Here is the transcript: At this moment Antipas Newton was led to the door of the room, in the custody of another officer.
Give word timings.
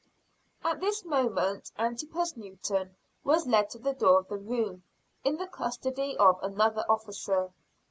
At 0.63 0.79
this 0.81 1.05
moment 1.05 1.71
Antipas 1.77 2.35
Newton 2.35 2.95
was 3.23 3.45
led 3.45 3.69
to 3.69 3.77
the 3.77 3.93
door 3.93 4.21
of 4.21 4.29
the 4.29 4.37
room, 4.39 4.81
in 5.23 5.37
the 5.37 5.45
custody 5.45 6.17
of 6.17 6.41
another 6.41 6.83
officer. 6.89 7.53